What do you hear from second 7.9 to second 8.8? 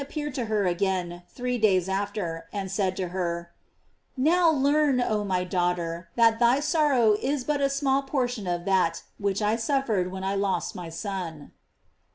part of